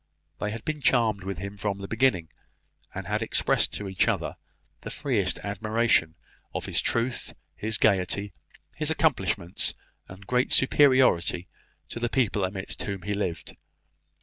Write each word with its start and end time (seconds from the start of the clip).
They 0.39 0.49
had 0.49 0.65
been 0.65 0.81
charmed 0.81 1.23
with 1.23 1.37
him 1.37 1.55
from 1.57 1.77
the 1.77 1.87
beginning, 1.87 2.29
and 2.95 3.05
had 3.05 3.21
expressed 3.21 3.71
to 3.75 3.87
each 3.87 4.07
other 4.07 4.35
the 4.81 4.89
freest 4.89 5.37
admiration 5.43 6.15
of 6.55 6.65
his 6.65 6.81
truth, 6.81 7.35
his 7.55 7.77
gaiety, 7.77 8.33
his 8.75 8.89
accomplishments, 8.89 9.75
and 10.07 10.25
great 10.25 10.51
superiority 10.51 11.47
to 11.89 11.99
the 11.99 12.09
people 12.09 12.43
amidst 12.43 12.81
whom 12.81 13.03
he 13.03 13.13
lived. 13.13 13.55